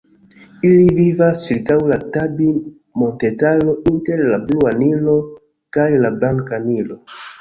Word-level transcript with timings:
Ili 0.67 0.85
vivas 0.99 1.41
ĉirkaŭ 1.49 1.75
la 1.91 1.99
Tabi-montetaro, 2.15 3.75
inter 3.93 4.25
la 4.33 4.41
Blua 4.49 4.75
Nilo 4.81 5.15
kaj 5.79 5.89
la 6.07 6.13
Blanka 6.17 6.61
Nilo. 6.69 6.99